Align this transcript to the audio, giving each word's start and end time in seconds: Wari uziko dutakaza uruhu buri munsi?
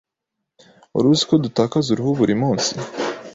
Wari 0.93 1.07
uziko 1.13 1.33
dutakaza 1.43 1.87
uruhu 1.91 2.11
buri 2.19 2.33
munsi? 2.41 2.71